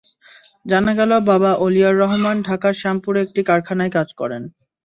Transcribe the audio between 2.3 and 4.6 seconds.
ঢাকার শ্যামপুরে একটি কারখানায় কাজ করেন।